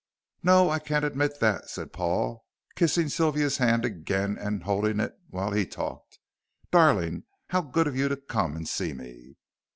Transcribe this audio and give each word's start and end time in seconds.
"No, 0.41 0.71
I 0.71 0.79
can't 0.79 1.05
admit 1.05 1.39
that," 1.41 1.69
said 1.69 1.93
Paul, 1.93 2.43
kissing 2.75 3.07
Sylvia's 3.07 3.57
hand 3.57 3.85
again 3.85 4.35
and 4.35 4.63
holding 4.63 4.99
it 4.99 5.13
while 5.29 5.51
he 5.51 5.63
talked. 5.63 6.17
"Darling, 6.71 7.25
how 7.49 7.61
good 7.61 7.85
of 7.85 7.95
you 7.95 8.09
to 8.09 8.17
come 8.17 8.55
and 8.55 8.67
see 8.67 8.93
me." 8.93 9.35